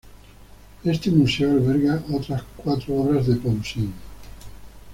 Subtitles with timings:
[0.83, 3.93] Este museo alberga otras cuatro obras de Poussin.